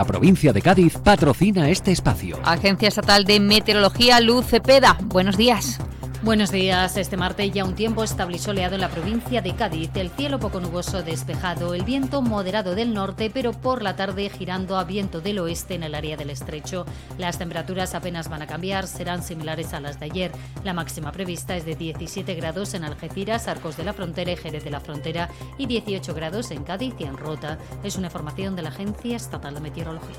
[0.00, 2.38] La provincia de Cádiz patrocina este espacio.
[2.42, 4.96] Agencia Estatal de Meteorología Luz Cepeda.
[5.04, 5.78] Buenos días.
[6.22, 6.98] Buenos días.
[6.98, 9.90] Este martes ya un tiempo estable soleado en la provincia de Cádiz.
[9.94, 14.76] El cielo poco nuboso despejado, el viento moderado del norte, pero por la tarde girando
[14.76, 16.84] a viento del oeste en el área del estrecho.
[17.16, 20.32] Las temperaturas apenas van a cambiar, serán similares a las de ayer.
[20.62, 24.62] La máxima prevista es de 17 grados en Algeciras, Arcos de la Frontera y Jerez
[24.62, 27.56] de la Frontera y 18 grados en Cádiz y en Rota.
[27.82, 30.18] Es una información de la Agencia Estatal de Meteorología.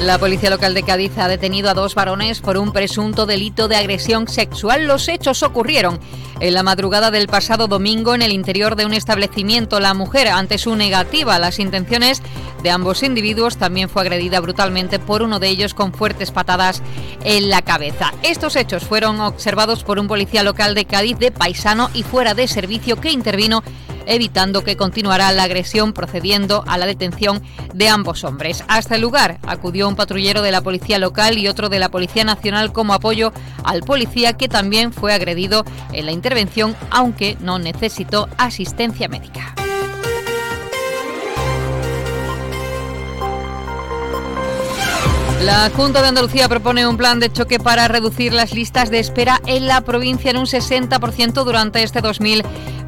[0.00, 3.76] La policía local de Cádiz ha detenido a dos varones por un presunto delito de
[3.76, 4.86] agresión sexual.
[4.86, 5.98] Los hechos ocurrieron
[6.38, 9.80] en la madrugada del pasado domingo en el interior de un establecimiento.
[9.80, 12.22] La mujer, ante su negativa a las intenciones
[12.62, 16.82] de ambos individuos, también fue agredida brutalmente por uno de ellos con fuertes patadas
[17.24, 18.12] en la cabeza.
[18.22, 22.48] Estos hechos fueron observados por un policía local de Cádiz de paisano y fuera de
[22.48, 23.62] servicio que intervino
[24.06, 27.42] evitando que continuara la agresión procediendo a la detención
[27.74, 28.64] de ambos hombres.
[28.68, 32.24] Hasta el lugar acudió un patrullero de la Policía Local y otro de la Policía
[32.24, 33.32] Nacional como apoyo
[33.64, 39.54] al policía que también fue agredido en la intervención, aunque no necesitó asistencia médica.
[45.42, 49.40] La Junta de Andalucía propone un plan de choque para reducir las listas de espera
[49.46, 52.00] en la provincia en un 60% durante este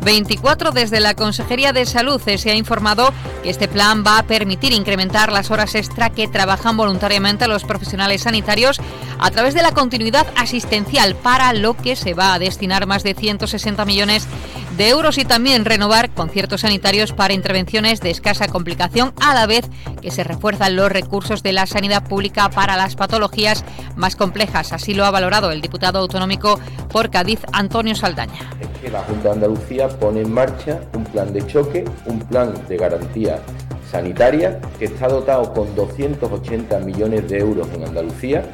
[0.00, 0.72] 2024.
[0.72, 5.32] Desde la Consejería de Salud se ha informado que este plan va a permitir incrementar
[5.32, 8.80] las horas extra que trabajan voluntariamente los profesionales sanitarios
[9.18, 13.14] a través de la continuidad asistencial, para lo que se va a destinar más de
[13.14, 14.26] 160 millones
[14.76, 19.68] de euros y también renovar conciertos sanitarios para intervenciones de escasa complicación, a la vez
[20.00, 23.64] que se refuerzan los recursos de la sanidad pública para las patologías
[23.96, 24.72] más complejas.
[24.72, 26.60] Así lo ha valorado el diputado autonómico
[26.92, 28.50] por Cádiz, Antonio Saldaña.
[28.90, 33.40] La Junta de Andalucía pone en marcha un plan de choque, un plan de garantía
[33.90, 38.44] sanitaria que está dotado con 280 millones de euros en Andalucía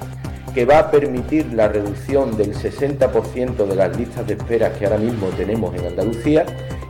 [0.55, 4.99] que va a permitir la reducción del 60% de las listas de espera que ahora
[4.99, 6.47] mismo tenemos en Andalucía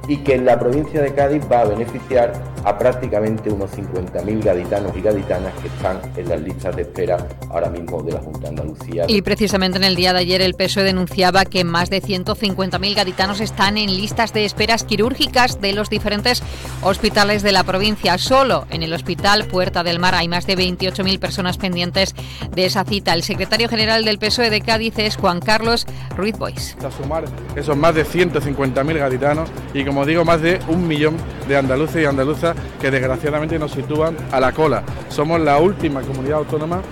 [0.06, 4.96] y que en la provincia de Cádiz va a beneficiar a prácticamente unos 50.000 gaditanos
[4.96, 8.48] y gaditanas que están en las listas de espera ahora mismo de la Junta de
[8.48, 9.04] Andalucía.
[9.08, 13.40] Y precisamente en el día de ayer el PSOE denunciaba que más de 150.000 gaditanos
[13.40, 16.42] están en listas de esperas quirúrgicas de los diferentes
[16.82, 18.16] hospitales de la provincia.
[18.18, 22.14] Solo en el Hospital Puerta del Mar hay más de 28.000 personas pendientes
[22.50, 23.12] de esa cita.
[23.12, 25.86] El secretario general del PSOE de Cádiz es Juan Carlos
[26.16, 26.76] Ruiz Bois.
[26.84, 27.24] A sumar
[27.56, 32.06] esos más de 150.000 gaditanos y como digo, más de un millón de andaluces y
[32.06, 34.82] andaluzas que desgraciadamente nos sitúan a la cola.
[35.08, 36.82] Somos la última comunidad autónoma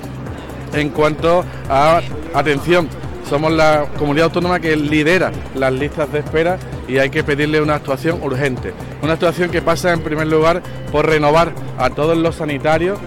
[0.74, 2.00] en cuanto a
[2.34, 2.88] atención.
[3.28, 6.58] Somos la comunidad autónoma que lidera las listas de espera
[6.88, 8.74] y hay que pedirle una actuación urgente.
[9.02, 12.98] Una actuación que pasa en primer lugar por renovar a todos los sanitarios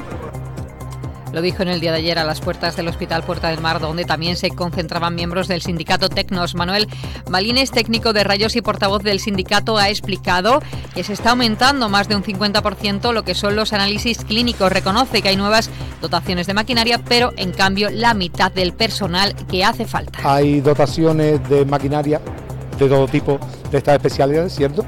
[1.35, 3.81] lo dijo en el día de ayer a las puertas del Hospital Puerta del Mar,
[3.81, 6.55] donde también se concentraban miembros del sindicato Tecnos.
[6.55, 6.87] Manuel
[7.29, 10.61] Malines, técnico de rayos y portavoz del sindicato, ha explicado
[10.93, 14.71] que se está aumentando más de un 50% lo que son los análisis clínicos.
[14.71, 15.69] Reconoce que hay nuevas
[16.01, 20.19] dotaciones de maquinaria, pero en cambio la mitad del personal que hace falta.
[20.23, 22.21] Hay dotaciones de maquinaria
[22.79, 23.39] de todo tipo
[23.71, 24.85] de estas especialidades, ¿cierto?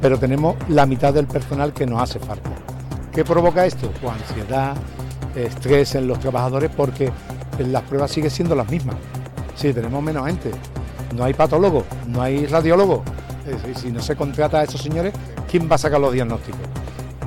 [0.00, 2.48] Pero tenemos la mitad del personal que nos hace falta.
[3.12, 3.92] ¿Qué provoca esto?
[4.00, 4.74] Pues ansiedad,
[5.34, 7.10] estrés en los trabajadores porque
[7.58, 8.96] las pruebas siguen siendo las mismas.
[9.54, 10.50] Sí, tenemos menos gente.
[11.16, 13.02] No hay patólogo, no hay radiólogo.
[13.76, 15.12] si no se contrata a esos señores,
[15.50, 16.60] ¿quién va a sacar los diagnósticos?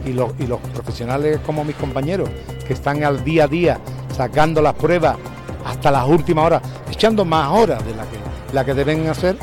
[0.06, 2.30] Y los, y los profesionales como mis compañeros,
[2.68, 3.80] que están al día a día
[4.16, 5.18] sacando las pruebas
[5.66, 8.18] hasta las últimas horas, echando más horas de la que,
[8.54, 9.38] la que deben hacer.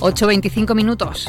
[0.00, 1.28] 8.25 minutos.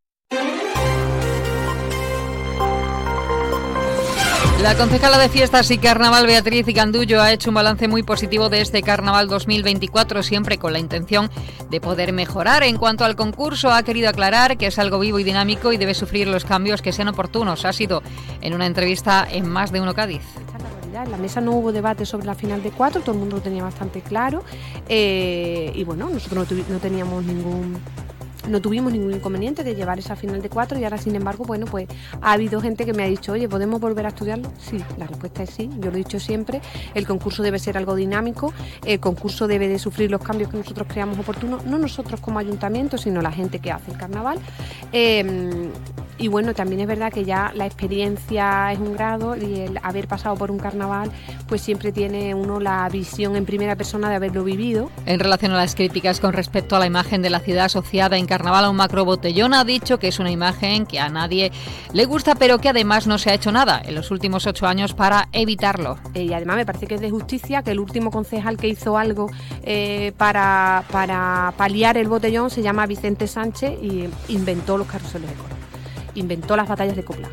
[4.61, 8.61] La concejala de Fiestas y Carnaval Beatriz Gandullo ha hecho un balance muy positivo de
[8.61, 11.31] este Carnaval 2024, siempre con la intención
[11.71, 12.61] de poder mejorar.
[12.61, 15.95] En cuanto al concurso, ha querido aclarar que es algo vivo y dinámico y debe
[15.95, 17.65] sufrir los cambios que sean oportunos.
[17.65, 18.03] Ha sido
[18.41, 20.21] en una entrevista en Más de Uno Cádiz.
[20.93, 23.41] En la mesa no hubo debate sobre la final de cuatro, todo el mundo lo
[23.41, 24.43] tenía bastante claro.
[24.87, 27.79] Eh, y bueno, nosotros no teníamos ningún
[28.47, 31.65] no tuvimos ningún inconveniente de llevar esa final de cuatro y ahora sin embargo bueno
[31.65, 31.87] pues
[32.21, 35.43] ha habido gente que me ha dicho oye podemos volver a estudiarlo sí la respuesta
[35.43, 35.69] es sí.
[35.79, 36.61] Yo lo he dicho siempre
[36.93, 38.53] el concurso debe ser algo dinámico
[38.85, 42.97] el concurso debe de sufrir los cambios que nosotros creamos oportunos no nosotros como ayuntamiento
[42.97, 44.39] sino la gente que hace el carnaval.
[44.91, 45.71] Em,
[46.17, 50.07] y bueno también es verdad que ya la experiencia es un grado y el haber
[50.07, 51.11] pasado por un carnaval
[51.47, 54.91] pues siempre tiene uno la visión en primera persona de haberlo vivido.
[55.05, 58.27] En relación a las críticas con respecto a la imagen de la ciudad asociada en
[58.31, 61.51] carnaval a un macro botellón ha dicho que es una imagen que a nadie
[61.91, 64.93] le gusta, pero que además no se ha hecho nada en los últimos ocho años
[64.93, 65.97] para evitarlo.
[66.13, 68.97] Eh, y además me parece que es de justicia que el último concejal que hizo
[68.97, 69.29] algo
[69.63, 75.35] eh, para, para paliar el botellón se llama Vicente Sánchez y inventó los carruseles de
[75.35, 75.55] coro,
[76.15, 77.27] inventó las batallas de copla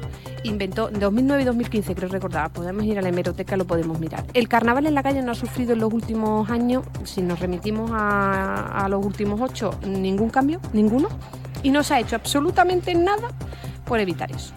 [0.49, 4.25] inventó en 2009 y 2015, creo recordar, podemos ir a la hemeroteca, lo podemos mirar.
[4.35, 7.91] El carnaval en la calle no ha sufrido en los últimos años, si nos remitimos
[7.93, 11.09] a, los últimos ocho, ningún cambio, ninguno,
[11.63, 13.29] y no se ha hecho absolutamente nada
[13.85, 14.53] por evitar eso.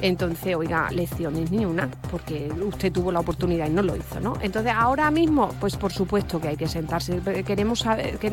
[0.00, 4.34] Entonces, oiga, lecciones ni una, porque usted tuvo la oportunidad y no lo hizo, ¿no?
[4.40, 7.20] Entonces, ahora mismo, pues por supuesto que hay que sentarse.
[7.44, 8.32] Queremos saber, que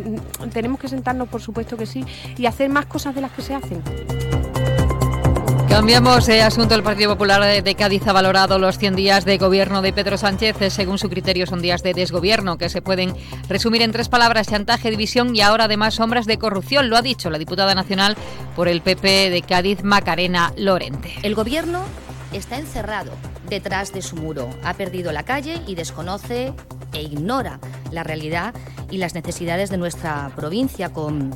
[0.51, 2.03] tenemos que sentarnos, por supuesto que sí,
[2.38, 3.83] y hacer más cosas de las que se hacen.
[5.69, 6.74] Cambiamos de asunto.
[6.74, 10.57] El Partido Popular de Cádiz ha valorado los 100 días de gobierno de Pedro Sánchez.
[10.74, 13.13] Según su criterio, son días de desgobierno que se pueden
[13.48, 16.89] resumir en tres palabras: chantaje, división y ahora además sombras de corrupción.
[16.89, 18.18] Lo ha dicho la diputada nacional
[18.56, 21.13] por el PP de Cádiz, Macarena Lorente.
[21.21, 21.83] El gobierno
[22.33, 23.12] está encerrado
[23.48, 24.50] detrás de su muro.
[24.63, 26.51] Ha perdido la calle y desconoce
[26.94, 27.60] e ignora
[27.92, 28.56] la realidad
[28.89, 31.31] y las necesidades de nuestra provincia con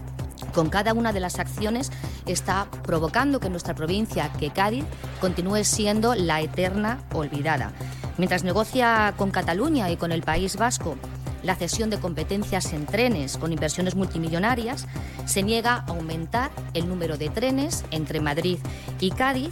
[0.53, 1.91] con cada una de las acciones
[2.31, 4.85] está provocando que nuestra provincia, que Cádiz,
[5.19, 7.73] continúe siendo la eterna olvidada.
[8.17, 10.95] Mientras negocia con Cataluña y con el País Vasco
[11.43, 14.87] la cesión de competencias en trenes con inversiones multimillonarias,
[15.25, 18.59] se niega a aumentar el número de trenes entre Madrid
[18.99, 19.51] y Cádiz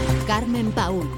[0.31, 1.09] Carmen Paul.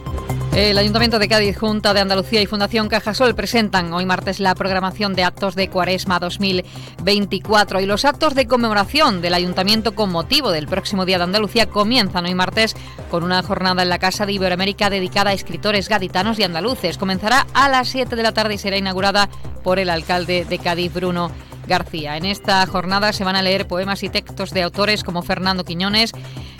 [0.55, 5.13] El Ayuntamiento de Cádiz, Junta de Andalucía y Fundación Cajasol presentan hoy martes la programación
[5.13, 10.65] de actos de Cuaresma 2024 y los actos de conmemoración del Ayuntamiento con motivo del
[10.65, 12.75] próximo Día de Andalucía comienzan hoy martes
[13.11, 16.97] con una jornada en la Casa de Iberoamérica dedicada a escritores gaditanos y andaluces.
[16.97, 19.29] Comenzará a las 7 de la tarde y será inaugurada
[19.63, 21.29] por el alcalde de Cádiz, Bruno
[21.67, 22.17] García.
[22.17, 26.13] En esta jornada se van a leer poemas y textos de autores como Fernando Quiñones,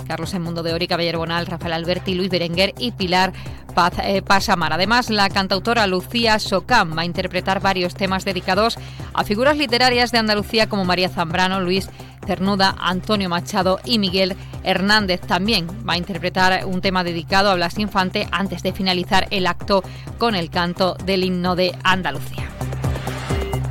[0.04, 3.34] Carlos Mundo de Ori, Caballero Bonal, Rafael Alberti, Luis Berenguer y Pilar
[3.74, 4.74] Paz, eh, Pasamar.
[4.74, 8.78] Además, la cantautora Lucía Socam va a interpretar varios temas dedicados
[9.14, 11.90] a figuras literarias de Andalucía como María Zambrano, Luis
[12.26, 15.22] Cernuda, Antonio Machado y Miguel Hernández.
[15.22, 19.84] También va a interpretar un tema dedicado a Blas Infante antes de finalizar el acto
[20.18, 22.43] con el canto del himno de Andalucía.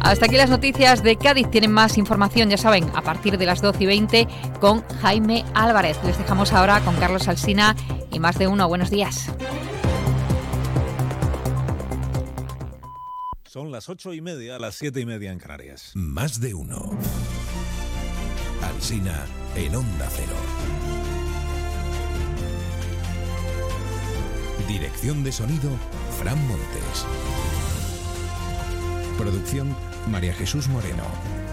[0.02, 1.48] Hasta aquí las noticias de Cádiz.
[1.48, 4.28] Tienen más información, ya saben, a partir de las 12 y 20
[4.60, 5.96] con Jaime Álvarez.
[6.04, 7.76] Les dejamos ahora con Carlos Alsina
[8.10, 8.66] y más de uno.
[8.66, 9.32] Buenos días.
[13.44, 15.92] Son las ocho y media, las siete y media en Canarias.
[15.94, 16.98] Más de uno.
[18.62, 20.34] Alsina en Onda Cero.
[24.66, 25.70] Dirección de sonido,
[26.18, 27.06] Fran Montes.
[29.18, 29.76] Producción
[30.08, 31.04] María Jesús Moreno,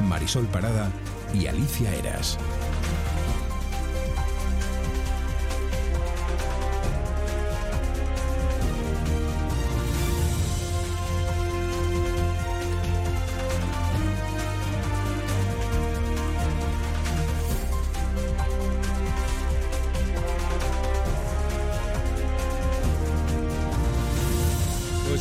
[0.01, 0.89] Marisol Parada
[1.34, 2.38] y Alicia Eras.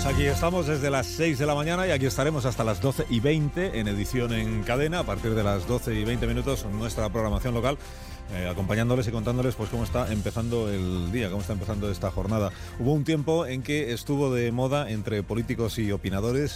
[0.01, 3.07] Pues aquí estamos desde las 6 de la mañana y aquí estaremos hasta las 12
[3.11, 5.01] y 20 en edición en cadena.
[5.01, 7.77] A partir de las 12 y 20 minutos nuestra programación local.
[8.33, 12.53] Eh, acompañándoles y contándoles pues cómo está empezando el día, cómo está empezando esta jornada.
[12.79, 16.47] Hubo un tiempo en que estuvo de moda entre políticos y opinadores